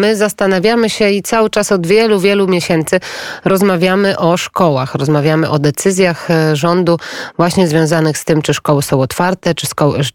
My 0.00 0.16
zastanawiamy 0.16 0.90
się 0.90 1.10
i 1.10 1.22
cały 1.22 1.50
czas 1.50 1.72
od 1.72 1.86
wielu, 1.86 2.20
wielu 2.20 2.48
miesięcy 2.48 3.00
rozmawiamy 3.44 4.18
o 4.18 4.36
szkołach, 4.36 4.94
rozmawiamy 4.94 5.50
o 5.50 5.58
decyzjach 5.58 6.30
e, 6.30 6.56
rządu 6.56 6.98
właśnie 7.36 7.68
związanych 7.68 8.18
z 8.18 8.24
tym, 8.24 8.42
czy 8.42 8.54
szkoły 8.54 8.82
są 8.82 9.00
otwarte, 9.00 9.54
czy, 9.54 9.66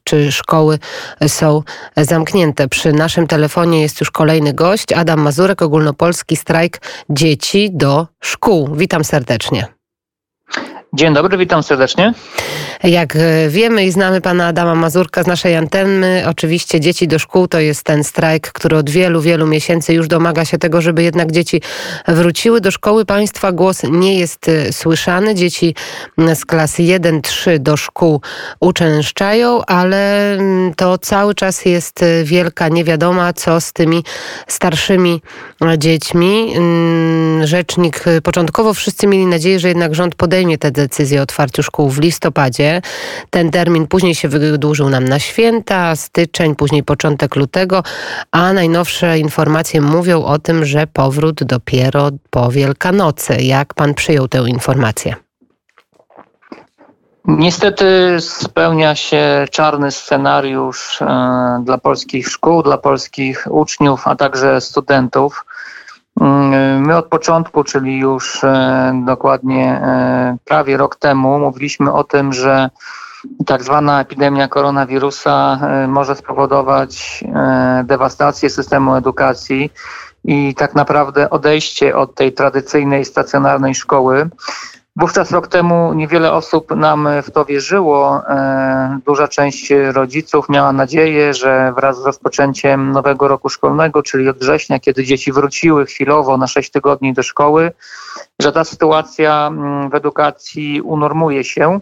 czy 0.03 0.31
szkoły 0.31 0.79
są 1.27 1.63
zamknięte. 1.97 2.67
Przy 2.67 2.93
naszym 2.93 3.27
telefonie 3.27 3.81
jest 3.81 3.99
już 3.99 4.11
kolejny 4.11 4.53
gość, 4.53 4.93
Adam 4.93 5.21
Mazurek, 5.21 5.61
ogólnopolski 5.61 6.35
strajk 6.35 6.81
dzieci 7.09 7.69
do 7.73 8.07
szkół. 8.21 8.75
Witam 8.75 9.03
serdecznie. 9.03 9.74
Dzień 10.95 11.13
dobry, 11.13 11.37
witam 11.37 11.63
serdecznie. 11.63 12.13
Jak 12.83 13.15
e, 13.15 13.49
wiemy 13.49 13.85
i 13.85 13.91
znamy 13.91 14.21
pana 14.21 14.47
Adama 14.47 14.75
Mazurka 14.75 15.23
z 15.23 15.27
naszej 15.27 15.55
anteny, 15.55 16.23
oczywiście 16.27 16.79
dzieci 16.79 17.07
do 17.07 17.19
szkół 17.19 17.47
to 17.47 17.59
jest 17.59 17.83
ten 17.83 18.03
strajk, 18.03 18.51
który 18.51 18.77
od 18.77 18.89
wielu, 18.89 19.21
wielu 19.21 19.47
miesięcy 19.47 19.93
już 19.93 20.07
domaga 20.07 20.45
się 20.45 20.57
tego, 20.57 20.81
żeby 20.81 21.03
jednak 21.03 21.31
dzieci 21.31 21.61
wróciły 22.07 22.61
do 22.61 22.71
szkoły. 22.71 23.05
Państwa 23.05 23.51
głos 23.51 23.83
nie 23.83 24.19
jest 24.19 24.49
e, 24.49 24.73
słyszany. 24.73 25.35
Dzieci 25.35 25.75
z 26.35 26.45
klasy 26.45 26.83
1-3 26.83 27.59
do 27.59 27.77
szkół 27.77 28.21
uczęszczają, 28.59 29.65
ale 29.65 30.37
to 30.75 30.97
cały 30.97 31.35
czas 31.35 31.65
jest 31.65 32.03
e, 32.03 32.23
wielka 32.23 32.67
niewiadoma, 32.67 33.33
co 33.33 33.61
z 33.61 33.73
tymi 33.73 34.03
starszymi 34.47 35.21
dziećmi. 35.77 36.53
Mm, 36.55 37.47
rzecznik, 37.47 38.03
początkowo 38.23 38.73
wszyscy 38.73 39.07
mieli 39.07 39.25
nadzieję, 39.25 39.59
że 39.59 39.67
jednak 39.67 39.95
rząd 39.95 40.15
podejmie 40.15 40.57
te 40.57 40.71
decyzję 40.85 41.19
o 41.19 41.23
otwarciu 41.23 41.63
szkół 41.63 41.89
w 41.89 41.99
listopadzie. 41.99 42.81
Ten 43.29 43.51
termin 43.51 43.87
później 43.87 44.15
się 44.15 44.27
wydłużył 44.27 44.89
nam 44.89 45.03
na 45.07 45.19
święta, 45.19 45.95
styczeń, 45.95 46.55
później 46.55 46.83
początek 46.83 47.35
lutego, 47.35 47.83
a 48.31 48.53
najnowsze 48.53 49.19
informacje 49.19 49.81
mówią 49.81 50.23
o 50.23 50.39
tym, 50.39 50.65
że 50.65 50.87
powrót 50.87 51.43
dopiero 51.43 52.09
po 52.29 52.51
Wielkanocy. 52.51 53.33
Jak 53.41 53.73
pan 53.73 53.93
przyjął 53.93 54.27
tę 54.27 54.39
informację? 54.47 55.15
Niestety 57.27 58.17
spełnia 58.19 58.95
się 58.95 59.45
czarny 59.51 59.91
scenariusz 59.91 61.01
e, 61.01 61.05
dla 61.63 61.77
polskich 61.77 62.27
szkół, 62.27 62.63
dla 62.63 62.77
polskich 62.77 63.47
uczniów, 63.49 64.07
a 64.07 64.15
także 64.15 64.61
studentów. 64.61 65.45
Mm, 66.21 66.81
my 66.87 66.97
od 66.97 67.05
początku, 67.05 67.63
czyli 67.63 67.97
już 67.97 68.43
e, 68.43 69.01
dokładnie 69.05 69.65
e, 69.65 70.37
prawie 70.45 70.77
rok 70.77 70.95
temu, 70.95 71.39
mówiliśmy 71.39 71.93
o 71.93 72.03
tym, 72.03 72.33
że 72.33 72.69
tak 73.45 73.63
zwana 73.63 74.01
epidemia 74.01 74.47
koronawirusa 74.47 75.59
e, 75.61 75.87
może 75.87 76.15
spowodować 76.15 77.23
dewastację 77.83 78.49
systemu 78.49 78.95
edukacji 78.95 79.73
i 80.25 80.55
tak 80.55 80.75
naprawdę 80.75 81.29
odejście 81.29 81.95
od 81.95 82.15
tej 82.15 82.33
tradycyjnej 82.33 83.05
stacjonarnej 83.05 83.75
szkoły. 83.75 84.29
Wówczas 84.97 85.31
rok 85.31 85.47
temu 85.47 85.93
niewiele 85.93 86.33
osób 86.33 86.75
nam 86.75 87.07
w 87.23 87.31
to 87.31 87.45
wierzyło. 87.45 88.21
E, 88.29 88.99
duża 89.05 89.27
część 89.27 89.73
rodziców 89.93 90.49
miała 90.49 90.71
nadzieję, 90.73 91.33
że 91.33 91.73
wraz 91.75 92.01
z 92.01 92.05
rozpoczęciem 92.05 92.91
nowego 92.91 93.27
roku 93.27 93.49
szkolnego, 93.49 94.03
czyli 94.03 94.29
od 94.29 94.37
września, 94.37 94.79
kiedy 94.79 95.03
dzieci 95.03 95.31
wróciły 95.31 95.85
chwilowo 95.85 96.37
na 96.37 96.47
6 96.47 96.71
tygodni 96.71 97.13
do 97.13 97.23
szkoły, 97.23 97.71
że 98.39 98.51
ta 98.51 98.63
sytuacja 98.63 99.47
mm, 99.47 99.89
w 99.89 99.95
edukacji 99.95 100.81
unormuje 100.81 101.43
się. 101.43 101.79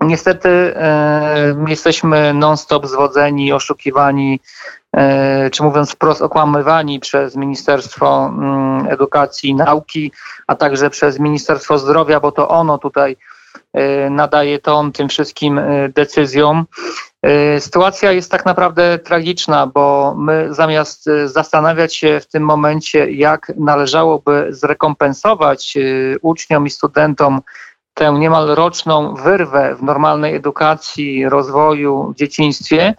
Niestety 0.00 0.48
e, 0.48 1.64
jesteśmy 1.68 2.34
non-stop 2.34 2.86
zwodzeni, 2.86 3.52
oszukiwani, 3.52 4.40
czy 5.52 5.62
mówiąc 5.62 5.92
wprost, 5.92 6.22
okłamywani 6.22 7.00
przez 7.00 7.36
Ministerstwo 7.36 8.26
mm, 8.26 8.86
Edukacji 8.86 9.50
i 9.50 9.54
Nauki, 9.54 10.12
a 10.46 10.54
także 10.54 10.90
przez 10.90 11.18
Ministerstwo 11.18 11.78
Zdrowia, 11.78 12.20
bo 12.20 12.32
to 12.32 12.48
ono 12.48 12.78
tutaj 12.78 13.16
e, 13.72 14.10
nadaje 14.10 14.58
ton 14.58 14.92
tym 14.92 15.08
wszystkim 15.08 15.58
e, 15.58 15.88
decyzjom. 15.88 16.66
E, 17.22 17.60
sytuacja 17.60 18.12
jest 18.12 18.30
tak 18.30 18.46
naprawdę 18.46 18.98
tragiczna, 18.98 19.66
bo 19.66 20.14
my 20.18 20.54
zamiast 20.54 21.08
e, 21.08 21.28
zastanawiać 21.28 21.96
się 21.96 22.20
w 22.20 22.26
tym 22.26 22.42
momencie, 22.42 23.10
jak 23.10 23.52
należałoby 23.56 24.46
zrekompensować 24.50 25.76
e, 25.76 25.80
uczniom 26.22 26.66
i 26.66 26.70
studentom 26.70 27.40
tę 27.94 28.12
niemal 28.12 28.46
roczną 28.46 29.14
wyrwę 29.14 29.76
w 29.78 29.82
normalnej 29.82 30.34
edukacji, 30.34 31.28
rozwoju, 31.28 32.14
dzieciństwie 32.16 32.94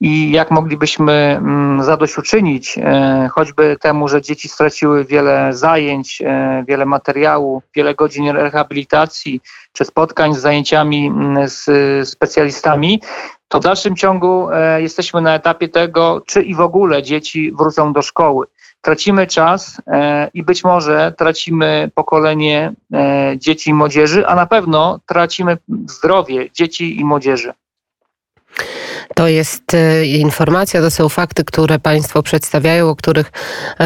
i 0.00 0.30
jak 0.30 0.50
moglibyśmy 0.50 1.12
mm, 1.12 1.82
zadośćuczynić 1.82 2.78
e, 2.78 3.28
choćby 3.32 3.76
temu, 3.80 4.08
że 4.08 4.22
dzieci 4.22 4.48
straciły 4.48 5.04
wiele 5.04 5.52
zajęć, 5.52 6.22
e, 6.24 6.64
wiele 6.68 6.86
materiału, 6.86 7.62
wiele 7.76 7.94
godzin 7.94 8.28
rehabilitacji 8.28 9.40
czy 9.72 9.84
spotkań 9.84 10.34
z 10.34 10.38
zajęciami 10.38 11.06
mm, 11.06 11.48
z 11.48 12.08
specjalistami, 12.08 13.02
to 13.48 13.60
w 13.60 13.62
dalszym 13.62 13.96
ciągu 13.96 14.50
e, 14.50 14.82
jesteśmy 14.82 15.20
na 15.20 15.34
etapie 15.34 15.68
tego, 15.68 16.22
czy 16.26 16.42
i 16.42 16.54
w 16.54 16.60
ogóle 16.60 17.02
dzieci 17.02 17.52
wrócą 17.52 17.92
do 17.92 18.02
szkoły 18.02 18.46
tracimy 18.80 19.26
czas 19.26 19.82
i 20.34 20.42
być 20.42 20.64
może 20.64 21.12
tracimy 21.18 21.90
pokolenie 21.94 22.72
dzieci 23.36 23.70
i 23.70 23.74
młodzieży, 23.74 24.26
a 24.26 24.34
na 24.34 24.46
pewno 24.46 25.00
tracimy 25.06 25.58
zdrowie 25.86 26.50
dzieci 26.50 27.00
i 27.00 27.04
młodzieży. 27.04 27.52
To 29.14 29.28
jest 29.28 29.74
e, 29.74 30.06
informacja, 30.06 30.80
to 30.80 30.90
są 30.90 31.08
fakty, 31.08 31.44
które 31.44 31.78
Państwo 31.78 32.22
przedstawiają, 32.22 32.90
o 32.90 32.96
których 32.96 33.32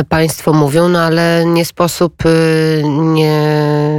Państwo 0.09 0.53
mówią, 0.53 0.89
no 0.89 1.01
ale 1.01 1.45
nie 1.47 1.65
sposób 1.65 2.23
nie 2.85 3.43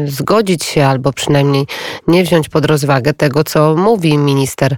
zgodzić 0.07 0.63
się 0.63 0.85
albo 0.85 1.13
przynajmniej 1.13 1.65
nie 2.07 2.23
wziąć 2.23 2.49
pod 2.49 2.65
rozwagę 2.65 3.13
tego, 3.13 3.43
co 3.43 3.75
mówi 3.75 4.17
minister 4.17 4.77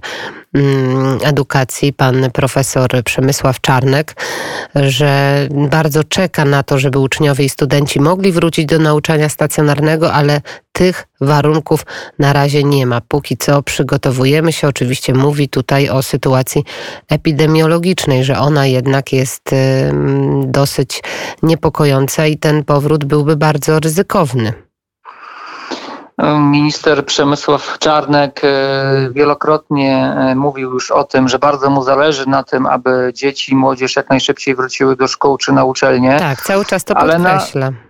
edukacji, 1.22 1.92
pan 1.92 2.30
profesor 2.32 2.90
Przemysław 3.04 3.60
Czarnek, 3.60 4.16
że 4.74 5.48
bardzo 5.50 6.04
czeka 6.04 6.44
na 6.44 6.62
to, 6.62 6.78
żeby 6.78 6.98
uczniowie 6.98 7.44
i 7.44 7.48
studenci 7.48 8.00
mogli 8.00 8.32
wrócić 8.32 8.66
do 8.66 8.78
nauczania 8.78 9.28
stacjonarnego, 9.28 10.12
ale 10.12 10.40
tych 10.72 11.06
warunków 11.20 11.86
na 12.18 12.32
razie 12.32 12.64
nie 12.64 12.86
ma. 12.86 13.00
Póki 13.00 13.36
co 13.36 13.62
przygotowujemy 13.62 14.52
się, 14.52 14.68
oczywiście 14.68 15.14
mówi 15.14 15.48
tutaj 15.48 15.88
o 15.88 16.02
sytuacji 16.02 16.64
epidemiologicznej, 17.08 18.24
że 18.24 18.38
ona 18.38 18.66
jednak 18.66 19.12
jest 19.12 19.50
dosyć 20.44 21.02
niepokojąca 21.42 22.26
i 22.26 22.38
ten 22.38 22.64
powrót 22.64 23.04
byłby 23.04 23.36
bardzo 23.36 23.80
ryzykowny. 23.80 24.65
Minister 26.38 27.06
Przemysław 27.06 27.78
Czarnek 27.78 28.40
e, 28.44 29.10
wielokrotnie 29.12 30.14
e, 30.16 30.34
mówił 30.34 30.72
już 30.72 30.90
o 30.90 31.04
tym, 31.04 31.28
że 31.28 31.38
bardzo 31.38 31.70
mu 31.70 31.82
zależy 31.82 32.28
na 32.28 32.42
tym, 32.42 32.66
aby 32.66 33.10
dzieci 33.14 33.52
i 33.52 33.56
młodzież 33.56 33.96
jak 33.96 34.10
najszybciej 34.10 34.54
wróciły 34.54 34.96
do 34.96 35.08
szkół 35.08 35.36
czy 35.36 35.52
na 35.52 35.64
uczelnie. 35.64 36.16
Tak, 36.18 36.42
cały 36.42 36.64
czas 36.64 36.84
to 36.84 36.94
podkreśla. 36.94 37.70
Na, 37.70 37.85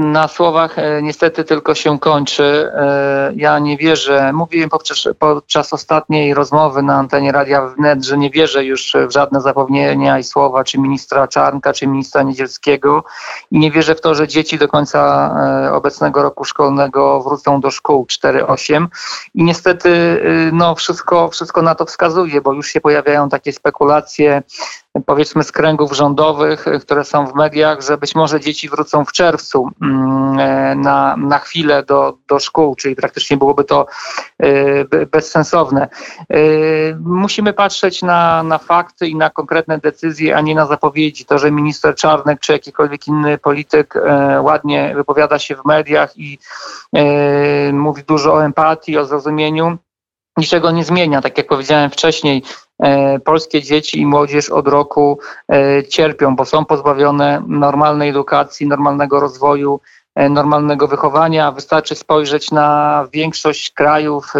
na 0.00 0.28
słowach 0.28 0.78
e, 0.78 1.02
niestety 1.02 1.44
tylko 1.44 1.74
się 1.74 1.98
kończy. 1.98 2.72
E, 2.74 3.32
ja 3.36 3.58
nie 3.58 3.76
wierzę, 3.76 4.32
mówiłem 4.32 4.70
podczas, 4.70 5.08
podczas 5.18 5.72
ostatniej 5.72 6.34
rozmowy 6.34 6.82
na 6.82 6.94
antenie 6.94 7.32
Radia 7.32 7.66
Wnet, 7.66 8.04
że 8.04 8.18
nie 8.18 8.30
wierzę 8.30 8.64
już 8.64 8.96
w 9.08 9.12
żadne 9.12 9.40
zapewnienia 9.40 10.18
i 10.18 10.24
słowa 10.24 10.64
czy 10.64 10.78
ministra 10.78 11.28
Czarnka, 11.28 11.72
czy 11.72 11.86
ministra 11.86 12.22
Niedzielskiego 12.22 13.04
i 13.50 13.58
nie 13.58 13.70
wierzę 13.70 13.94
w 13.94 14.00
to, 14.00 14.14
że 14.14 14.28
dzieci 14.28 14.58
do 14.58 14.68
końca 14.68 15.30
e, 15.66 15.72
obecnego 15.72 16.22
roku 16.22 16.44
szkolnego 16.44 17.22
wrócą 17.22 17.60
do 17.60 17.70
szkół 17.70 18.06
4-8 18.24 18.86
i 19.34 19.44
niestety 19.44 19.90
no, 20.52 20.74
wszystko, 20.74 21.28
wszystko 21.28 21.62
na 21.62 21.74
to 21.74 21.86
wskazuje, 21.86 22.40
bo 22.40 22.52
już 22.52 22.68
się 22.68 22.80
pojawiają 22.80 23.28
takie 23.28 23.52
spekulacje 23.52 24.42
powiedzmy 25.06 25.44
z 25.44 25.52
kręgów 25.52 25.92
rządowych, 25.92 26.64
które 26.80 27.04
są 27.04 27.26
w 27.26 27.34
mediach, 27.34 27.80
że 27.80 27.98
być 27.98 28.14
może 28.14 28.40
dzieci 28.40 28.68
wrócą 28.68 29.04
w 29.04 29.12
czerwcu 29.12 29.70
mm, 29.82 30.38
e, 30.38 30.74
na, 30.74 31.16
na 31.16 31.38
chwilę 31.38 31.82
do, 31.82 32.18
do 32.28 32.38
szkół, 32.38 32.74
czyli 32.74 32.96
praktycznie 32.96 33.36
byłoby 33.36 33.64
to 33.64 33.86
e, 34.38 35.06
bezsensowne. 35.06 35.88
E, 36.30 36.36
musimy 37.00 37.52
patrzeć 37.52 38.02
na, 38.02 38.42
na 38.42 38.58
fakty 38.58 39.08
i 39.08 39.16
na 39.16 39.30
konkretne 39.30 39.78
decyzje, 39.78 40.36
a 40.36 40.40
nie 40.40 40.54
na 40.54 40.66
zapowiedzi. 40.66 41.24
To, 41.24 41.38
że 41.38 41.50
minister 41.50 41.94
Czarnek 41.94 42.40
czy 42.40 42.52
jakikolwiek 42.52 43.06
inny 43.06 43.38
polityk 43.38 43.94
ładnie 44.40 44.92
wypowiada 44.96 45.38
się 45.38 45.56
w 45.56 45.64
mediach 45.64 46.16
i 46.16 46.38
mówi 47.72 48.02
dużo 48.02 48.34
o 48.34 48.44
empatii, 48.44 48.98
o 48.98 49.04
zrozumieniu, 49.04 49.78
niczego 50.40 50.70
nie 50.70 50.84
zmienia. 50.84 51.20
Tak 51.20 51.38
jak 51.38 51.46
powiedziałem 51.46 51.90
wcześniej, 51.90 52.42
e, 52.82 53.18
polskie 53.18 53.62
dzieci 53.62 54.00
i 54.00 54.06
młodzież 54.06 54.50
od 54.50 54.68
roku 54.68 55.18
e, 55.52 55.84
cierpią, 55.84 56.36
bo 56.36 56.44
są 56.44 56.64
pozbawione 56.64 57.42
normalnej 57.46 58.10
edukacji, 58.10 58.66
normalnego 58.66 59.20
rozwoju, 59.20 59.80
normalnego 60.30 60.88
wychowania. 60.88 61.52
Wystarczy 61.52 61.94
spojrzeć 61.94 62.50
na 62.50 63.08
większość 63.12 63.70
krajów 63.70 64.32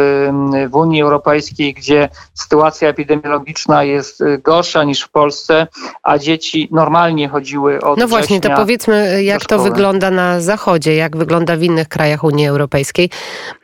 w 0.70 0.74
Unii 0.74 1.02
Europejskiej, 1.02 1.74
gdzie 1.74 2.08
sytuacja 2.34 2.88
epidemiologiczna 2.88 3.84
jest 3.84 4.22
gorsza 4.42 4.84
niż 4.84 5.02
w 5.02 5.10
Polsce, 5.10 5.66
a 6.02 6.18
dzieci 6.18 6.68
normalnie 6.72 7.28
chodziły 7.28 7.80
od 7.80 7.98
No 7.98 8.08
właśnie, 8.08 8.40
to 8.40 8.50
powiedzmy, 8.56 9.24
jak 9.24 9.46
to 9.46 9.58
wygląda 9.58 10.10
na 10.10 10.40
Zachodzie, 10.40 10.96
jak 10.96 11.16
wygląda 11.16 11.56
w 11.56 11.62
innych 11.62 11.88
krajach 11.88 12.24
Unii 12.24 12.46
Europejskiej, 12.46 13.10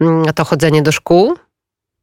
mm, 0.01 0.25
to 0.35 0.45
chodzenie 0.45 0.83
do 0.83 0.93
szkół? 0.93 1.37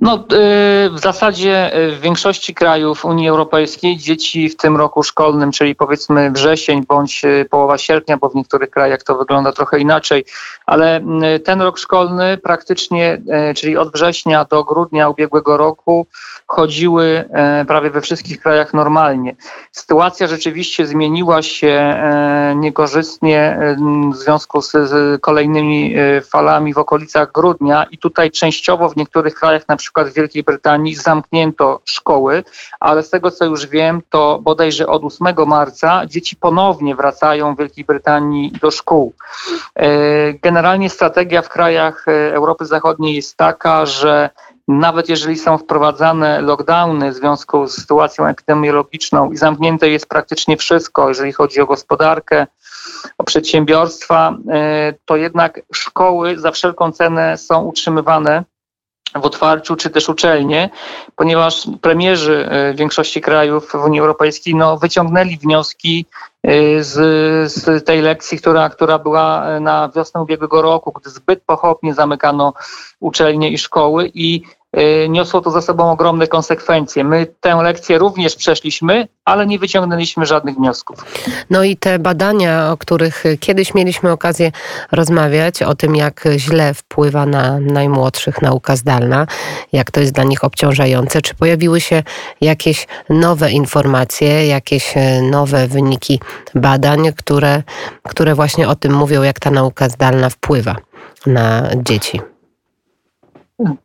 No, 0.00 0.14
y, 0.16 0.90
w 0.90 0.98
zasadzie 0.98 1.76
y, 1.76 1.92
w 1.92 2.00
większości 2.00 2.54
krajów 2.54 3.04
Unii 3.04 3.28
Europejskiej 3.28 3.96
dzieci 3.96 4.48
w 4.48 4.56
tym 4.56 4.76
roku 4.76 5.02
szkolnym, 5.02 5.52
czyli 5.52 5.74
powiedzmy 5.74 6.30
wrzesień 6.30 6.86
bądź 6.86 7.24
y, 7.24 7.46
połowa 7.50 7.78
sierpnia, 7.78 8.16
bo 8.16 8.28
w 8.28 8.34
niektórych 8.34 8.70
krajach 8.70 9.02
to 9.02 9.18
wygląda 9.18 9.52
trochę 9.52 9.78
inaczej, 9.80 10.24
ale 10.66 11.00
ten 11.44 11.62
rok 11.62 11.78
szkolny 11.78 12.36
praktycznie, 12.36 13.22
czyli 13.56 13.76
od 13.76 13.92
września 13.92 14.44
do 14.44 14.64
grudnia 14.64 15.08
ubiegłego 15.08 15.56
roku, 15.56 16.06
chodziły 16.46 17.28
prawie 17.66 17.90
we 17.90 18.00
wszystkich 18.00 18.40
krajach 18.40 18.74
normalnie. 18.74 19.36
Sytuacja 19.72 20.26
rzeczywiście 20.26 20.86
zmieniła 20.86 21.42
się 21.42 22.02
niekorzystnie 22.56 23.58
w 24.12 24.16
związku 24.16 24.60
z 24.60 25.20
kolejnymi 25.20 25.94
falami 26.30 26.74
w 26.74 26.78
okolicach 26.78 27.32
grudnia 27.32 27.86
i 27.90 27.98
tutaj 27.98 28.30
częściowo 28.30 28.88
w 28.88 28.96
niektórych 28.96 29.34
krajach 29.34 29.67
na 29.68 29.76
przykład 29.76 30.08
w 30.08 30.12
Wielkiej 30.12 30.42
Brytanii 30.42 30.94
zamknięto 30.94 31.80
szkoły, 31.84 32.44
ale 32.80 33.02
z 33.02 33.10
tego 33.10 33.30
co 33.30 33.44
już 33.44 33.66
wiem, 33.66 34.02
to 34.10 34.38
bodajże 34.42 34.86
od 34.86 35.04
8 35.04 35.34
marca 35.46 36.06
dzieci 36.06 36.36
ponownie 36.36 36.96
wracają 36.96 37.54
w 37.54 37.58
Wielkiej 37.58 37.84
Brytanii 37.84 38.52
do 38.60 38.70
szkół. 38.70 39.14
E, 39.74 39.88
generalnie 40.32 40.90
strategia 40.90 41.42
w 41.42 41.48
krajach 41.48 42.08
e, 42.08 42.34
Europy 42.34 42.66
Zachodniej 42.66 43.14
jest 43.14 43.36
taka, 43.36 43.86
że 43.86 44.30
nawet 44.68 45.08
jeżeli 45.08 45.38
są 45.38 45.58
wprowadzane 45.58 46.40
lockdowny 46.40 47.10
w 47.10 47.14
związku 47.14 47.66
z 47.66 47.74
sytuacją 47.74 48.26
epidemiologiczną 48.26 49.30
i 49.30 49.36
zamknięte 49.36 49.88
jest 49.88 50.08
praktycznie 50.08 50.56
wszystko, 50.56 51.08
jeżeli 51.08 51.32
chodzi 51.32 51.60
o 51.60 51.66
gospodarkę, 51.66 52.46
o 53.18 53.24
przedsiębiorstwa, 53.24 54.36
e, 54.50 54.94
to 55.04 55.16
jednak 55.16 55.60
szkoły 55.74 56.38
za 56.38 56.50
wszelką 56.50 56.92
cenę 56.92 57.38
są 57.38 57.62
utrzymywane 57.62 58.44
w 59.14 59.24
otwarciu, 59.24 59.76
czy 59.76 59.90
też 59.90 60.08
uczelnie, 60.08 60.70
ponieważ 61.16 61.68
premierzy 61.80 62.48
e, 62.50 62.74
większości 62.74 63.20
krajów 63.20 63.70
w 63.72 63.74
Unii 63.74 64.00
Europejskiej 64.00 64.54
no, 64.54 64.76
wyciągnęli 64.76 65.36
wnioski 65.36 66.06
e, 66.42 66.82
z, 66.84 66.92
z 67.52 67.84
tej 67.84 68.00
lekcji, 68.00 68.38
która, 68.38 68.68
która 68.68 68.98
była 68.98 69.46
e, 69.46 69.60
na 69.60 69.88
wiosnę 69.96 70.22
ubiegłego 70.22 70.62
roku, 70.62 70.92
gdy 71.00 71.10
zbyt 71.10 71.42
pochopnie 71.42 71.94
zamykano 71.94 72.52
uczelnie 73.00 73.50
i 73.50 73.58
szkoły 73.58 74.10
i 74.14 74.42
niosło 75.08 75.40
to 75.40 75.50
za 75.50 75.62
sobą 75.62 75.90
ogromne 75.90 76.26
konsekwencje. 76.26 77.04
My 77.04 77.26
tę 77.40 77.56
lekcję 77.62 77.98
również 77.98 78.36
przeszliśmy, 78.36 79.08
ale 79.24 79.46
nie 79.46 79.58
wyciągnęliśmy 79.58 80.26
żadnych 80.26 80.56
wniosków. 80.56 81.04
No 81.50 81.64
i 81.64 81.76
te 81.76 81.98
badania, 81.98 82.72
o 82.72 82.76
których 82.76 83.24
kiedyś 83.40 83.74
mieliśmy 83.74 84.12
okazję 84.12 84.52
rozmawiać, 84.92 85.62
o 85.62 85.74
tym 85.74 85.96
jak 85.96 86.24
źle 86.36 86.74
wpływa 86.74 87.26
na 87.26 87.60
najmłodszych 87.60 88.42
nauka 88.42 88.76
zdalna, 88.76 89.26
jak 89.72 89.90
to 89.90 90.00
jest 90.00 90.12
dla 90.12 90.24
nich 90.24 90.44
obciążające, 90.44 91.22
czy 91.22 91.34
pojawiły 91.34 91.80
się 91.80 92.02
jakieś 92.40 92.86
nowe 93.08 93.50
informacje, 93.50 94.46
jakieś 94.46 94.96
e, 94.96 95.22
nowe 95.22 95.66
wyniki 95.66 96.20
badań, 96.54 97.12
które, 97.16 97.62
które 98.02 98.34
właśnie 98.34 98.68
o 98.68 98.74
tym 98.74 98.94
mówią, 98.94 99.22
jak 99.22 99.40
ta 99.40 99.50
nauka 99.50 99.88
zdalna 99.88 100.30
wpływa 100.30 100.76
na 101.26 101.62
dzieci? 101.76 102.20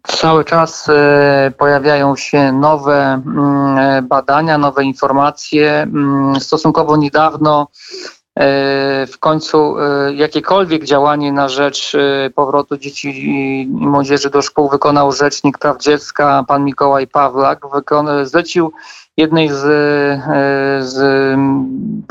Cały 0.08 0.46
czas 0.46 0.90
e, 0.90 1.52
pojawiają 1.58 2.16
się 2.16 2.52
nowe 2.52 3.22
mm, 3.26 3.78
e, 3.78 4.02
badania, 4.02 4.58
nowe 4.58 4.84
informacje. 4.84 5.82
Mm, 5.82 6.40
stosunkowo 6.40 6.98
niedawno 6.98 7.68
e, 8.36 9.08
w 9.08 9.20
końcu 9.20 9.76
jakiekolwiek 10.16 10.84
działanie 10.84 11.32
na 11.32 11.50
rzecz 11.50 11.96
powrotu 12.36 12.78
dzieci 12.78 13.30
i 13.30 13.68
młodzieży 13.68 14.30
do 14.30 14.42
szkół 14.42 14.70
wykonał 14.70 15.12
Rzecznik 15.12 15.58
Praw 15.58 15.78
Dziecka, 15.78 16.46
pan 16.48 16.64
Mikołaj 16.64 17.08
Pawlak. 17.08 17.62
Zlecił 18.24 18.72
jednej 19.18 19.50
z, 19.50 19.62
z 20.86 20.98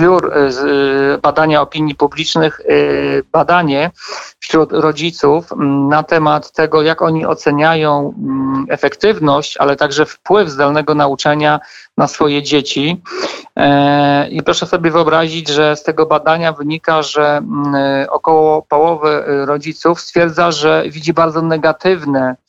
biur 0.01 0.33
z 0.49 1.21
badania 1.21 1.63
opinii 1.63 1.95
publicznych 1.95 2.61
badanie 3.33 3.91
wśród 4.39 4.73
rodziców 4.73 5.47
na 5.89 6.03
temat 6.03 6.53
tego, 6.53 6.83
jak 6.83 7.03
oni 7.03 7.27
oceniają 7.27 8.15
efektywność, 8.69 9.57
ale 9.57 9.77
także 9.77 10.07
wpływ 10.07 10.49
zdalnego 10.49 10.95
nauczania 10.95 11.61
na 11.97 12.09
swoje 12.09 12.43
dzieci. 12.43 13.03
E, 13.57 14.29
I 14.29 14.43
proszę 14.43 14.67
sobie 14.67 14.91
wyobrazić, 14.91 15.49
że 15.49 15.77
z 15.77 15.83
tego 15.83 16.07
badania 16.07 16.53
wynika, 16.53 17.03
że 17.03 17.43
około 18.09 18.63
połowy 18.63 19.25
rodziców 19.27 20.01
stwierdza, 20.01 20.53
że 20.53 20.85
widzi 20.87 21.13
bardzo 21.13 21.43
negatywne 21.43 22.37
E, 22.37 22.42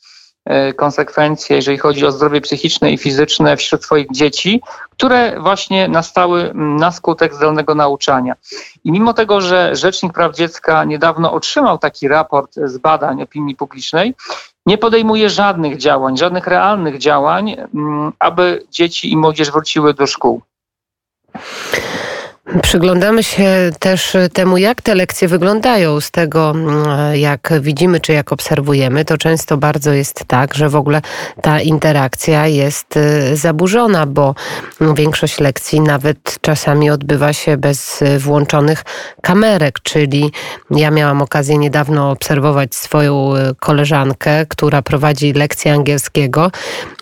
konsekwencje, 0.75 1.55
jeżeli 1.55 1.77
chodzi 1.77 2.05
o 2.05 2.11
zdrowie 2.11 2.41
psychiczne 2.41 2.91
i 2.91 2.97
fizyczne 2.97 3.57
wśród 3.57 3.83
swoich 3.83 4.07
dzieci, 4.11 4.61
które 4.89 5.39
właśnie 5.39 5.87
nastały 5.87 6.51
na 6.53 6.91
skutek 6.91 7.35
zdalnego 7.35 7.75
nauczania. 7.75 8.35
I 8.83 8.91
mimo 8.91 9.13
tego, 9.13 9.41
że 9.41 9.75
Rzecznik 9.75 10.13
Praw 10.13 10.35
Dziecka 10.35 10.83
niedawno 10.83 11.33
otrzymał 11.33 11.77
taki 11.77 12.07
raport 12.07 12.55
z 12.55 12.77
badań 12.77 13.21
opinii 13.21 13.55
publicznej, 13.55 14.15
nie 14.65 14.77
podejmuje 14.77 15.29
żadnych 15.29 15.77
działań, 15.77 16.17
żadnych 16.17 16.47
realnych 16.47 16.97
działań, 16.97 17.55
aby 18.19 18.65
dzieci 18.71 19.11
i 19.11 19.17
młodzież 19.17 19.51
wróciły 19.51 19.93
do 19.93 20.07
szkół. 20.07 20.41
Przyglądamy 22.61 23.23
się 23.23 23.71
też 23.79 24.17
temu, 24.33 24.57
jak 24.57 24.81
te 24.81 24.95
lekcje 24.95 25.27
wyglądają. 25.27 26.01
Z 26.01 26.11
tego, 26.11 26.49
mm, 26.49 27.15
jak 27.15 27.53
widzimy, 27.61 27.99
czy 27.99 28.13
jak 28.13 28.31
obserwujemy, 28.31 29.05
to 29.05 29.17
często 29.17 29.57
bardzo 29.57 29.93
jest 29.93 30.23
tak, 30.27 30.53
że 30.53 30.69
w 30.69 30.75
ogóle 30.75 31.01
ta 31.41 31.61
interakcja 31.61 32.47
jest 32.47 32.97
y, 32.97 33.37
zaburzona, 33.37 34.05
bo 34.05 34.35
większość 34.95 35.39
lekcji 35.39 35.81
nawet 35.81 36.37
czasami 36.41 36.89
odbywa 36.89 37.33
się 37.33 37.57
bez 37.57 38.03
włączonych 38.19 38.83
kamerek, 39.21 39.79
czyli 39.79 40.31
ja 40.71 40.91
miałam 40.91 41.21
okazję 41.21 41.57
niedawno 41.57 42.11
obserwować 42.11 42.75
swoją 42.75 43.35
y, 43.35 43.55
koleżankę, 43.59 44.45
która 44.45 44.81
prowadzi 44.81 45.33
lekcję 45.33 45.73
angielskiego 45.73 46.51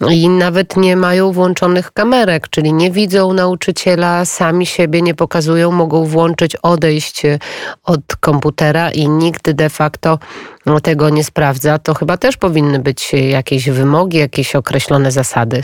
i 0.09 0.29
nawet 0.29 0.77
nie 0.77 0.95
mają 0.95 1.31
włączonych 1.31 1.91
kamerek, 1.91 2.47
czyli 2.49 2.73
nie 2.73 2.91
widzą 2.91 3.33
nauczyciela, 3.33 4.25
sami 4.25 4.65
siebie 4.65 5.01
nie 5.01 5.13
pokazują 5.15 5.30
pokazują, 5.31 5.71
mogą 5.71 6.05
włączyć, 6.05 6.55
odejść 6.55 7.25
e, 7.25 7.39
od 7.83 8.15
komputera 8.19 8.91
i 8.91 9.09
nikt 9.09 9.51
de 9.51 9.69
facto 9.69 10.19
tego 10.83 11.09
nie 11.09 11.23
sprawdza, 11.23 11.79
to 11.79 11.93
chyba 11.93 12.17
też 12.17 12.37
powinny 12.37 12.79
być 12.79 13.13
jakieś 13.13 13.69
wymogi, 13.69 14.17
jakieś 14.17 14.55
określone 14.55 15.11
zasady. 15.11 15.63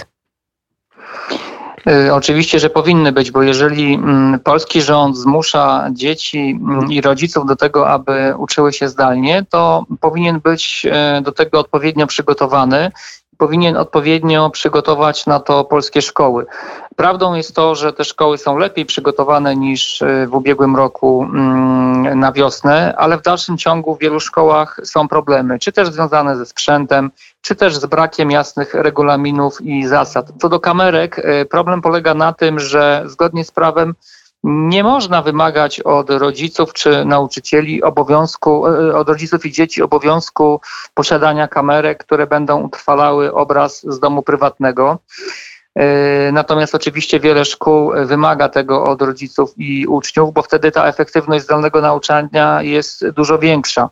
E, 1.87 2.13
oczywiście, 2.13 2.59
że 2.59 2.69
powinny 2.69 3.11
być, 3.11 3.31
bo 3.31 3.43
jeżeli 3.43 3.93
mm, 3.93 4.39
polski 4.39 4.81
rząd 4.81 5.17
zmusza 5.17 5.89
dzieci 5.91 6.59
mm, 6.61 6.91
i 6.91 7.01
rodziców 7.01 7.45
do 7.45 7.55
tego, 7.55 7.89
aby 7.89 8.33
uczyły 8.37 8.73
się 8.73 8.89
zdalnie, 8.89 9.45
to 9.49 9.85
powinien 10.01 10.39
być 10.39 10.85
do 11.21 11.31
tego 11.31 11.59
odpowiednio 11.59 12.07
przygotowany 12.07 12.91
powinien 13.37 13.77
odpowiednio 13.77 14.49
przygotować 14.49 15.25
na 15.25 15.39
to 15.39 15.63
polskie 15.63 16.01
szkoły. 16.01 16.45
Prawdą 16.95 17.33
jest 17.33 17.55
to, 17.55 17.75
że 17.75 17.93
te 17.93 18.03
szkoły 18.03 18.37
są 18.37 18.57
lepiej 18.57 18.85
przygotowane 18.85 19.55
niż 19.55 20.01
e, 20.01 20.27
w 20.27 20.35
ubiegłym 20.35 20.75
roku 20.75 21.23
mm, 21.23 22.19
na 22.19 22.31
wiosnę, 22.31 22.93
ale 22.97 23.17
w 23.17 23.21
dalszym 23.21 23.57
ciągu 23.57 23.95
w 23.95 23.99
wielu 23.99 24.19
szkołach 24.19 24.79
są 24.83 25.07
problemy, 25.07 25.59
czy 25.59 25.71
też 25.71 25.89
związane 25.89 26.37
ze 26.37 26.45
sprzętem, 26.45 27.11
czy 27.41 27.55
też 27.55 27.77
z 27.77 27.85
brakiem 27.85 28.31
jasnych 28.31 28.73
regulaminów 28.73 29.61
i 29.61 29.87
zasad. 29.87 30.31
Co 30.41 30.49
do 30.49 30.59
kamerek, 30.59 31.19
e, 31.19 31.45
problem 31.45 31.81
polega 31.81 32.13
na 32.13 32.33
tym, 32.33 32.59
że 32.59 33.03
zgodnie 33.05 33.45
z 33.45 33.51
prawem 33.51 33.95
nie 34.43 34.83
można 34.83 35.21
wymagać 35.21 35.79
od 35.79 36.09
rodziców 36.09 36.73
czy 36.73 37.05
nauczycieli 37.05 37.83
obowiązku, 37.83 38.67
e, 38.67 38.95
od 38.95 39.09
rodziców 39.09 39.45
i 39.45 39.51
dzieci 39.51 39.81
obowiązku 39.81 40.61
posiadania 40.93 41.47
kamerek, 41.47 42.03
które 42.03 42.27
będą 42.27 42.61
utrwalały 42.61 43.33
obraz 43.33 43.81
z 43.83 43.99
domu 43.99 44.23
prywatnego. 44.23 44.99
E, 45.75 46.31
natomiast 46.31 46.75
oczywiście 46.75 47.19
wiele 47.19 47.45
szkół 47.45 47.91
wymaga 48.05 48.49
tego 48.49 48.83
od 48.83 49.01
rodziców 49.01 49.53
i 49.57 49.87
uczniów, 49.87 50.33
bo 50.33 50.41
wtedy 50.41 50.71
ta 50.71 50.87
efektywność 50.87 51.45
zdalnego 51.45 51.81
nauczania 51.81 52.61
jest 52.61 53.09
dużo 53.09 53.39
większa. 53.39 53.89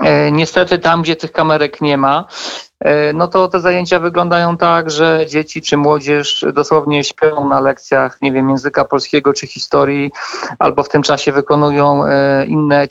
E, 0.00 0.32
niestety 0.32 0.78
tam, 0.78 1.02
gdzie 1.02 1.16
tych 1.16 1.32
kamerek 1.32 1.80
nie 1.80 1.96
ma, 1.96 2.24
E, 2.24 2.65
no 3.14 3.28
to 3.28 3.48
te 3.48 3.60
zajęcia 3.60 4.00
wyglądają 4.00 4.56
tak, 4.56 4.90
że 4.90 5.24
dzieci 5.28 5.62
czy 5.62 5.76
młodzież 5.76 6.46
dosłownie 6.52 7.04
śpią 7.04 7.48
na 7.48 7.60
lekcjach, 7.60 8.18
nie 8.22 8.32
wiem, 8.32 8.50
języka 8.50 8.84
polskiego 8.84 9.32
czy 9.32 9.46
historii, 9.46 10.10
albo 10.58 10.82
w 10.82 10.88
tym 10.88 11.02
czasie 11.02 11.32
wykonują 11.32 12.04
e, 12.04 12.46
inne 12.46 12.88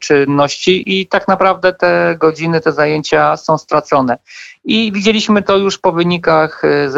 czynności 0.00 1.00
i 1.00 1.06
tak 1.06 1.28
naprawdę 1.28 1.72
te 1.72 2.16
godziny, 2.18 2.60
te 2.60 2.72
zajęcia 2.72 3.36
są 3.36 3.58
stracone. 3.58 4.18
I 4.64 4.92
widzieliśmy 4.92 5.42
to 5.42 5.56
już 5.56 5.78
po 5.78 5.92
wynikach 5.92 6.62
e, 6.64 6.90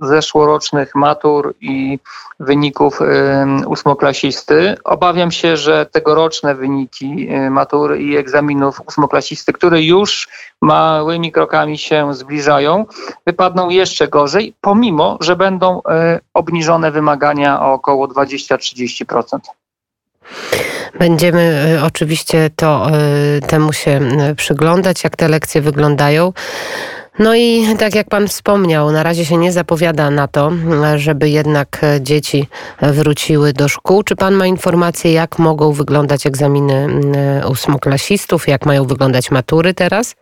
zeszłorocznych 0.00 0.94
matur 0.94 1.54
i 1.60 1.98
wyników 2.40 3.00
ósmoklasisty. 3.66 4.74
Obawiam 4.84 5.32
się, 5.32 5.56
że 5.56 5.86
tegoroczne 5.86 6.54
wyniki 6.54 7.28
matur 7.50 7.96
i 7.96 8.16
egzaminów 8.16 8.80
ósmoklasisty, 8.88 9.52
które 9.52 9.82
już 9.82 10.28
małymi 10.62 11.32
krokami 11.32 11.78
się 11.78 12.14
zbliżają, 12.14 12.86
wypadną 13.26 13.70
jeszcze 13.70 14.08
gorzej, 14.08 14.54
pomimo, 14.60 15.18
że 15.20 15.36
będą 15.36 15.82
e, 15.82 16.20
obniżone 16.34 16.90
wymagania 16.90 17.62
o 17.62 17.72
około 17.72 18.08
20-30%. 18.08 19.38
Będziemy 20.98 21.76
e, 21.78 21.84
oczywiście 21.84 22.50
to, 22.56 22.90
e, 22.90 23.40
temu 23.40 23.72
się 23.72 24.00
przyglądać, 24.36 25.04
jak 25.04 25.16
te 25.16 25.28
lekcje 25.28 25.60
wyglądają. 25.60 26.32
No 27.18 27.34
i 27.34 27.66
tak 27.78 27.94
jak 27.94 28.08
Pan 28.08 28.28
wspomniał, 28.28 28.92
na 28.92 29.02
razie 29.02 29.24
się 29.24 29.36
nie 29.36 29.52
zapowiada 29.52 30.10
na 30.10 30.28
to, 30.28 30.52
żeby 30.96 31.28
jednak 31.28 31.80
dzieci 32.00 32.48
wróciły 32.82 33.52
do 33.52 33.68
szkół. 33.68 34.02
Czy 34.02 34.16
Pan 34.16 34.34
ma 34.34 34.46
informacje, 34.46 35.12
jak 35.12 35.38
mogą 35.38 35.72
wyglądać 35.72 36.26
egzaminy 36.26 36.88
ósmoklasistów, 37.50 38.48
jak 38.48 38.66
mają 38.66 38.84
wyglądać 38.84 39.30
matury 39.30 39.74
teraz? 39.74 40.14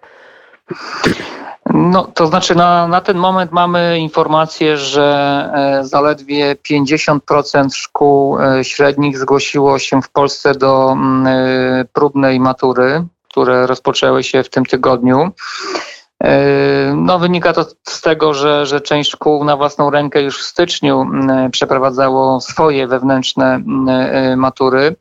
No, 1.70 2.04
to 2.14 2.26
znaczy 2.26 2.54
na, 2.54 2.88
na 2.88 3.00
ten 3.00 3.16
moment 3.16 3.52
mamy 3.52 3.98
informację, 3.98 4.76
że 4.76 5.50
e, 5.54 5.84
zaledwie 5.84 6.56
50% 6.70 7.74
szkół 7.74 8.40
e, 8.40 8.64
średnich 8.64 9.18
zgłosiło 9.18 9.78
się 9.78 10.02
w 10.02 10.10
Polsce 10.10 10.54
do 10.54 10.92
mm, 10.92 11.26
e, 11.26 11.84
próbnej 11.92 12.40
matury, 12.40 13.04
które 13.30 13.66
rozpoczęły 13.66 14.22
się 14.22 14.42
w 14.42 14.48
tym 14.48 14.64
tygodniu. 14.64 15.30
No, 16.94 17.18
wynika 17.18 17.52
to 17.52 17.66
z 17.88 18.00
tego, 18.00 18.34
że, 18.34 18.66
że 18.66 18.80
część 18.80 19.10
szkół 19.10 19.44
na 19.44 19.56
własną 19.56 19.90
rękę 19.90 20.22
już 20.22 20.38
w 20.38 20.46
styczniu 20.46 21.00
mm, 21.00 21.50
przeprowadzało 21.50 22.40
swoje 22.40 22.86
wewnętrzne 22.86 23.54
mm, 23.54 24.38
matury. 24.38 24.96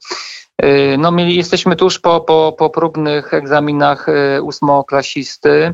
No, 0.98 1.12
mieli, 1.12 1.36
jesteśmy 1.36 1.76
tuż 1.76 2.00
po, 2.00 2.22
po, 2.22 2.56
po 2.58 2.70
próbnych 2.70 3.34
egzaminach 3.34 4.08
ósmoklasisty. 4.42 5.74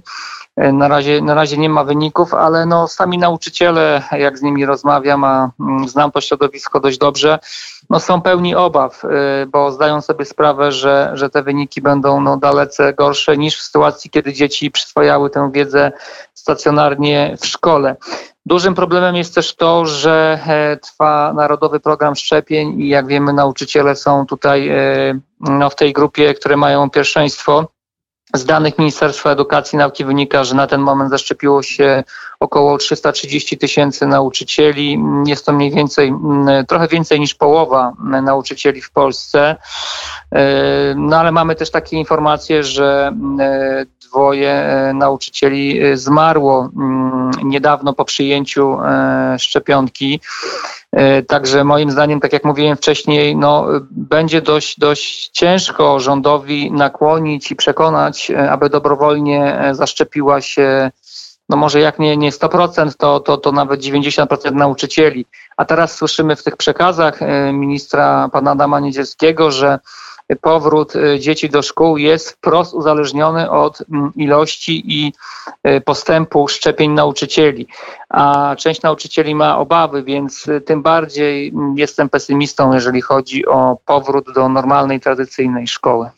Na 0.58 0.88
razie, 0.88 1.22
na 1.22 1.34
razie 1.34 1.58
nie 1.58 1.70
ma 1.70 1.84
wyników, 1.84 2.34
ale 2.34 2.66
no, 2.66 2.88
sami 2.88 3.18
nauczyciele, 3.18 4.04
jak 4.12 4.38
z 4.38 4.42
nimi 4.42 4.66
rozmawiam, 4.66 5.24
a 5.24 5.52
mm, 5.60 5.88
znam 5.88 6.12
to 6.12 6.22
środowisko 6.22 6.80
dość 6.80 6.98
dobrze, 6.98 7.40
no, 7.90 8.00
są 8.00 8.22
pełni 8.22 8.56
obaw, 8.56 9.04
y, 9.04 9.08
bo 9.46 9.72
zdają 9.72 10.02
sobie 10.02 10.26
sprawę, 10.26 10.72
że, 10.72 11.12
że 11.14 11.30
te 11.30 11.44
wyniki 11.44 11.82
będą 11.82 12.22
no, 12.22 12.38
dalece 12.38 12.94
gorsze 12.94 13.38
niż 13.38 13.58
w 13.58 13.62
sytuacji, 13.62 14.10
kiedy 14.10 14.34
dzieci 14.34 14.72
przyswajały 14.72 15.30
tę 15.30 15.52
wiedzę 15.54 15.92
stacjonarnie 16.34 17.38
w 17.42 17.46
szkole. 17.46 17.96
Dużym 18.46 18.76
problemem 18.76 19.16
jest 19.16 19.36
też 19.36 19.56
to, 19.56 19.86
że 19.86 20.40
e, 20.48 20.78
trwa 20.78 21.34
Narodowy 21.34 21.80
Program 21.80 22.16
Szczepień 22.16 22.82
i 22.82 22.88
jak 22.88 23.08
wiemy, 23.08 23.34
nauczyciele 23.34 23.96
są 23.96 24.26
tutaj 24.26 24.70
e, 24.70 24.76
no, 25.40 25.70
w 25.70 25.76
tej 25.76 25.94
grupie, 25.94 26.34
które 26.34 26.58
mają 26.58 26.90
pierwszeństwo. 26.90 27.68
Z 28.36 28.46
danych 28.46 28.78
Ministerstwa 28.78 29.32
Edukacji 29.32 29.76
i 29.76 29.80
Nauki 29.80 30.06
wynika, 30.06 30.44
że 30.44 30.56
na 30.56 30.68
ten 30.68 30.82
moment 30.82 31.10
zaszczepiło 31.10 31.64
się 31.64 32.04
około 32.40 32.78
330 32.78 33.58
tysięcy 33.58 34.08
nauczycieli. 34.08 35.00
Jest 35.26 35.46
to 35.46 35.54
mniej 35.54 35.72
więcej, 35.72 36.08
mm, 36.08 36.66
trochę 36.66 36.88
więcej 36.88 37.20
niż 37.20 37.36
połowa 37.36 37.94
nauczycieli 38.24 38.82
w 38.82 38.92
Polsce. 38.92 39.56
E, 40.32 40.46
no 40.96 41.18
ale 41.18 41.32
mamy 41.32 41.56
też 41.56 41.72
takie 41.72 41.98
informacje, 41.98 42.64
że 42.64 43.08
mm, 43.08 43.38
dwoje 44.02 44.52
e, 44.52 44.94
nauczycieli 44.94 45.84
e, 45.84 45.98
zmarło 45.98 46.70
mm, 46.76 47.32
niedawno 47.44 47.94
po 47.94 48.06
przyjęciu 48.06 48.78
szczepionki. 49.38 50.20
E, 50.92 51.24
także 51.24 51.64
moim 51.64 51.92
zdaniem, 51.92 52.20
tak 52.20 52.34
jak 52.34 52.46
mówiłem 52.46 52.78
wcześniej, 52.78 53.36
no, 53.36 53.66
będzie 53.92 54.42
dość, 54.42 54.80
dość 54.80 55.30
ciężko 55.30 56.00
rządowi 56.00 56.72
nakłonić 56.72 57.52
i 57.52 57.56
przekonać, 57.56 58.32
e, 58.32 58.52
aby 58.52 58.70
dobrowolnie 58.70 59.60
e, 59.60 59.76
zaszczepiła 59.76 60.42
się 60.42 60.92
no 61.50 61.58
może 61.58 61.80
jak 61.80 62.00
nie, 62.00 62.18
nie 62.18 62.32
100%, 62.32 62.92
to, 62.98 63.20
to, 63.20 63.38
to 63.38 63.52
nawet 63.52 63.82
90% 63.82 64.54
nauczycieli. 64.54 65.26
A 65.58 65.66
teraz 65.66 65.96
słyszymy 65.96 66.36
w 66.36 66.44
tych 66.44 66.58
przekazach 66.58 67.20
ministra 67.54 68.30
pana 68.34 68.52
Adama 68.52 68.80
Niedzielskiego, 68.80 69.52
że 69.52 69.80
powrót 70.36 70.96
y, 70.96 71.20
dzieci 71.20 71.50
do 71.50 71.62
szkół 71.62 71.98
jest 71.98 72.30
wprost 72.30 72.74
uzależniony 72.74 73.52
od 73.52 73.84
mm, 73.94 74.12
ilości 74.16 74.84
i 74.86 75.14
y, 75.68 75.82
postępu 75.82 76.48
szczepień 76.48 76.92
nauczycieli. 76.92 77.68
A 78.10 78.56
część 78.58 78.82
nauczycieli 78.82 79.36
ma 79.36 79.60
obawy, 79.60 80.04
więc 80.04 80.48
y, 80.48 80.62
tym 80.62 80.82
bardziej 80.82 81.48
mm, 81.50 81.78
jestem 81.78 82.10
pesymistą, 82.10 82.74
jeżeli 82.74 83.02
chodzi 83.02 83.46
o 83.46 83.78
powrót 83.86 84.34
do 84.34 84.50
normalnej, 84.50 85.00
tradycyjnej 85.00 85.68
szkoły. 85.68 86.10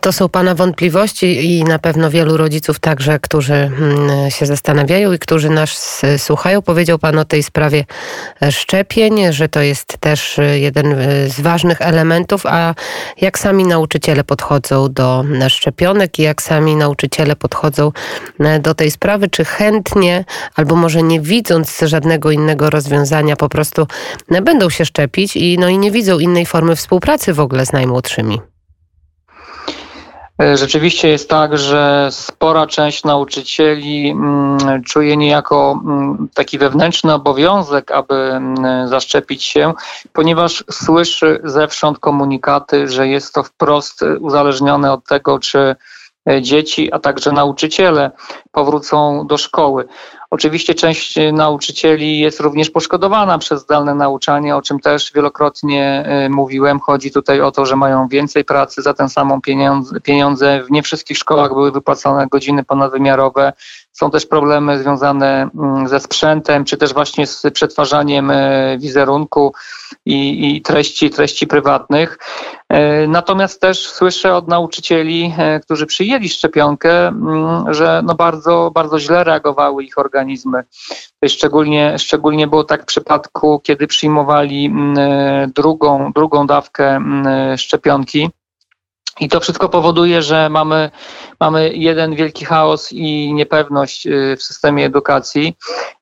To 0.00 0.12
są 0.12 0.28
Pana 0.28 0.54
wątpliwości 0.54 1.58
i 1.58 1.64
na 1.64 1.78
pewno 1.78 2.10
wielu 2.10 2.36
rodziców 2.36 2.78
także, 2.78 3.18
którzy 3.18 3.54
mm, 3.54 4.30
się 4.30 4.46
zastanawiają 4.46 5.12
i 5.12 5.18
którzy 5.18 5.50
nas 5.50 6.02
słuchają. 6.16 6.62
Powiedział 6.62 6.98
Pan 6.98 7.18
o 7.18 7.24
tej 7.24 7.42
sprawie 7.42 7.84
szczepień, 8.50 9.32
że 9.32 9.48
to 9.48 9.60
jest 9.60 9.98
też 10.00 10.40
jeden 10.54 10.96
z 11.28 11.40
ważnych 11.40 11.80
elementów, 11.80 12.46
a 12.46 12.74
jak 13.20 13.38
sami 13.38 13.64
nauczyciele 13.64 14.24
podchodzą 14.24 14.92
do 14.92 15.24
szczepionek 15.48 16.18
i 16.18 16.22
jak 16.22 16.42
sami 16.42 16.76
nauczyciele 16.76 17.36
podchodzą 17.36 17.92
do 18.60 18.74
tej 18.74 18.90
sprawy, 18.90 19.28
czy 19.28 19.44
chętnie, 19.44 20.24
albo 20.54 20.76
może 20.76 21.02
nie 21.02 21.20
widząc 21.20 21.80
żadnego 21.80 22.30
innego 22.30 22.70
rozwiązania, 22.70 23.36
po 23.36 23.48
prostu 23.48 23.86
będą 24.42 24.70
się 24.70 24.84
szczepić 24.84 25.36
i, 25.36 25.58
no 25.58 25.68
i 25.68 25.78
nie 25.78 25.90
widzą 25.90 26.18
innej 26.18 26.46
formy 26.46 26.76
współpracy 26.76 27.32
w 27.32 27.40
ogóle 27.40 27.66
z 27.66 27.72
najmłodszymi. 27.72 28.51
E, 30.40 30.56
rzeczywiście 30.56 31.08
jest 31.08 31.30
tak, 31.30 31.58
że 31.58 32.08
spora 32.10 32.66
część 32.66 33.04
nauczycieli 33.04 34.10
mm, 34.10 34.82
czuje 34.84 35.16
niejako 35.16 35.80
mm, 35.84 36.28
taki 36.34 36.58
wewnętrzny 36.58 37.14
obowiązek, 37.14 37.90
aby 37.90 38.14
mm, 38.14 38.88
zaszczepić 38.88 39.44
się, 39.44 39.72
ponieważ 40.12 40.64
słyszy 40.70 41.40
zewsząd 41.44 41.98
komunikaty, 41.98 42.88
że 42.88 43.08
jest 43.08 43.34
to 43.34 43.42
wprost 43.42 44.04
uzależnione 44.20 44.92
od 44.92 45.06
tego, 45.06 45.38
czy 45.38 45.76
dzieci, 46.40 46.92
a 46.92 46.98
także 46.98 47.32
nauczyciele 47.32 48.10
powrócą 48.52 49.26
do 49.26 49.38
szkoły. 49.38 49.84
Oczywiście 50.30 50.74
część 50.74 51.14
nauczycieli 51.32 52.18
jest 52.18 52.40
również 52.40 52.70
poszkodowana 52.70 53.38
przez 53.38 53.62
zdalne 53.62 53.94
nauczanie, 53.94 54.56
o 54.56 54.62
czym 54.62 54.80
też 54.80 55.12
wielokrotnie 55.12 56.04
y, 56.26 56.30
mówiłem. 56.30 56.80
Chodzi 56.80 57.10
tutaj 57.10 57.40
o 57.40 57.50
to, 57.50 57.66
że 57.66 57.76
mają 57.76 58.08
więcej 58.08 58.44
pracy 58.44 58.82
za 58.82 58.94
ten 58.94 59.08
samą 59.08 59.40
pieniądze. 60.02 60.62
W 60.62 60.70
nie 60.70 60.82
wszystkich 60.82 61.18
szkołach 61.18 61.50
były 61.50 61.72
wypłacone 61.72 62.26
godziny 62.26 62.64
ponadwymiarowe. 62.64 63.52
Są 63.92 64.10
też 64.10 64.26
problemy 64.26 64.78
związane 64.78 65.50
mm, 65.54 65.88
ze 65.88 66.00
sprzętem, 66.00 66.64
czy 66.64 66.76
też 66.76 66.92
właśnie 66.92 67.26
z 67.26 67.42
przetwarzaniem 67.52 68.32
wizerunku 68.78 69.52
i, 70.06 70.50
i 70.56 70.62
treści, 70.62 71.10
treści 71.10 71.46
prywatnych. 71.46 72.18
Y, 72.72 73.08
natomiast 73.08 73.60
też 73.60 73.88
słyszę 73.88 74.34
od 74.34 74.48
nauczycieli, 74.48 75.34
którzy 75.62 75.86
przyjęli 75.86 76.28
szczepionkę, 76.28 77.08
mm, 77.08 77.74
że 77.74 78.02
no 78.04 78.14
bardzo, 78.14 78.70
bardzo 78.74 79.00
źle 79.00 79.24
reagowały 79.24 79.84
ich 79.84 79.98
organizmy. 79.98 80.64
Szczególnie, 81.28 81.98
szczególnie 81.98 82.46
było 82.46 82.64
tak 82.64 82.82
w 82.82 82.86
przypadku, 82.86 83.60
kiedy 83.60 83.86
przyjmowali 83.86 84.66
mm, 84.66 84.96
drugą, 85.54 86.12
drugą 86.12 86.46
dawkę 86.46 86.96
mm, 86.96 87.56
szczepionki. 87.56 88.30
I 89.20 89.28
to 89.28 89.40
wszystko 89.40 89.68
powoduje, 89.68 90.22
że 90.22 90.48
mamy, 90.48 90.90
mamy 91.40 91.72
jeden 91.74 92.14
wielki 92.14 92.44
chaos 92.44 92.92
i 92.92 93.32
niepewność 93.34 94.06
y, 94.06 94.36
w 94.36 94.42
systemie 94.42 94.86
edukacji. 94.86 95.56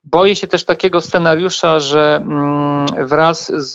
Boję 0.04 0.36
się 0.36 0.46
też 0.46 0.64
takiego 0.64 1.00
scenariusza, 1.00 1.80
że 1.80 2.16
mm, 2.16 2.86
wraz 3.06 3.52
z, 3.56 3.72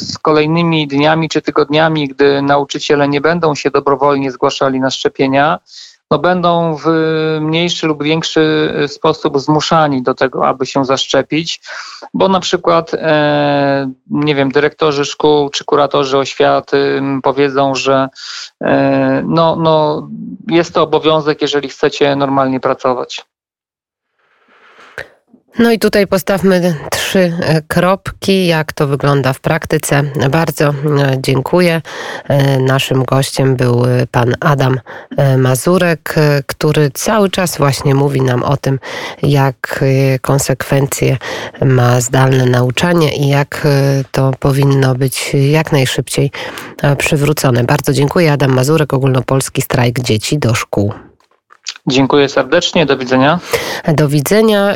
z 0.00 0.18
kolejnymi 0.18 0.86
dniami 0.86 1.28
czy 1.28 1.42
tygodniami, 1.42 2.08
gdy 2.08 2.42
nauczyciele 2.42 3.08
nie 3.08 3.20
będą 3.20 3.54
się 3.54 3.70
dobrowolnie 3.70 4.30
zgłaszali 4.30 4.80
na 4.80 4.90
szczepienia, 4.90 5.58
no 6.10 6.18
będą 6.18 6.76
w 6.76 6.86
mniejszy 7.40 7.86
lub 7.86 8.02
większy 8.02 8.74
sposób 8.86 9.40
zmuszani 9.40 10.02
do 10.02 10.14
tego, 10.14 10.46
aby 10.46 10.66
się 10.66 10.84
zaszczepić, 10.84 11.60
bo 12.14 12.28
na 12.28 12.40
przykład, 12.40 12.94
e, 12.94 13.90
nie 14.10 14.34
wiem, 14.34 14.52
dyrektorzy 14.52 15.04
szkół 15.04 15.50
czy 15.50 15.64
kuratorzy 15.64 16.18
oświaty 16.18 17.02
powiedzą, 17.22 17.74
że 17.74 18.08
e, 18.60 19.22
no, 19.26 19.56
no, 19.56 20.08
jest 20.48 20.74
to 20.74 20.82
obowiązek, 20.82 21.42
jeżeli 21.42 21.68
chcecie 21.68 22.16
normalnie 22.16 22.60
pracować. 22.60 23.26
No 25.58 25.72
i 25.72 25.78
tutaj 25.78 26.06
postawmy 26.06 26.74
trzy 26.90 27.32
e, 27.40 27.62
kropki, 27.62 28.46
jak 28.46 28.72
to 28.72 28.86
wygląda 28.86 29.32
w 29.32 29.40
praktyce. 29.40 30.02
Bardzo 30.30 30.64
e, 30.64 30.74
dziękuję. 31.18 31.82
E, 32.28 32.58
naszym 32.58 33.04
gościem 33.04 33.56
był 33.56 33.82
pan 34.10 34.34
Adam 34.40 34.80
Mazurek, 35.38 36.14
który 36.46 36.90
cały 36.90 37.30
czas 37.30 37.58
właśnie 37.58 37.94
mówi 37.94 38.22
nam 38.22 38.42
o 38.42 38.56
tym, 38.56 38.78
jak 39.22 39.84
konsekwencje 40.20 41.16
ma 41.64 42.00
zdalne 42.00 42.46
nauczanie 42.46 43.16
i 43.16 43.28
jak 43.28 43.66
to 44.12 44.30
powinno 44.40 44.94
być 44.94 45.32
jak 45.50 45.72
najszybciej 45.72 46.30
przywrócone. 46.98 47.64
Bardzo 47.64 47.92
dziękuję. 47.92 48.32
Adam 48.32 48.52
Mazurek, 48.52 48.94
ogólnopolski 48.94 49.62
strajk 49.62 50.00
dzieci 50.00 50.38
do 50.38 50.54
szkół. 50.54 50.92
Dziękuję 51.88 52.28
serdecznie, 52.28 52.86
do 52.86 52.96
widzenia. 52.96 53.38
Do 53.88 54.08
widzenia 54.08 54.60